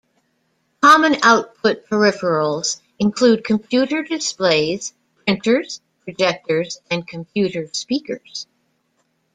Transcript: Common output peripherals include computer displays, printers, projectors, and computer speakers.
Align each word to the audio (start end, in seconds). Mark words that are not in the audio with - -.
Common 0.81 1.17
output 1.21 1.85
peripherals 1.85 2.81
include 2.97 3.43
computer 3.43 4.01
displays, 4.01 4.95
printers, 5.27 5.79
projectors, 6.03 6.79
and 6.89 7.07
computer 7.07 7.69
speakers. 7.71 8.47